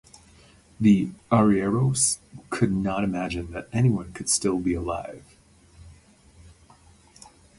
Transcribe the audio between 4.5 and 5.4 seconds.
be alive.